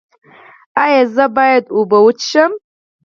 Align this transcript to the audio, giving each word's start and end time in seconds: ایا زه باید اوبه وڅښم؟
ایا 0.83 1.01
زه 1.15 1.25
باید 1.35 1.63
اوبه 1.75 1.97
وڅښم؟ 2.05 2.51